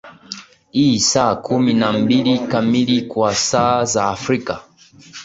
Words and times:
i 0.83 0.85
saa 1.09 1.35
kumi 1.35 1.73
na 1.73 1.93
mbili 1.93 2.39
kamili 2.39 3.01
kwa 3.01 3.35
saa 3.35 3.83
za 3.85 4.05
afrika 4.05 4.63